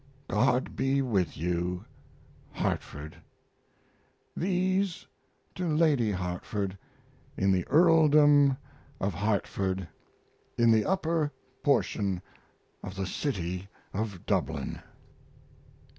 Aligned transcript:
God 0.27 0.75
be 0.75 1.03
with 1.03 1.37
you. 1.37 1.85
HARTFORD. 2.53 3.17
These 4.35 5.05
to 5.53 5.67
Lady 5.67 6.11
Hartford, 6.11 6.75
in 7.37 7.51
the 7.51 7.67
earldom 7.67 8.57
of 8.99 9.13
Hartford, 9.13 9.87
in 10.57 10.71
the 10.71 10.85
upper 10.85 11.31
portion 11.61 12.19
of 12.83 12.95
the 12.95 13.05
city 13.05 13.67
of 13.93 14.25
Dublin. 14.25 14.81